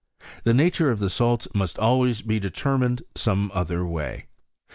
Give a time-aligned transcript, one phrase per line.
[0.45, 4.25] The nature of the salts must always be determined some other way.